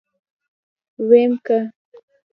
[1.07, 1.59] ويم که.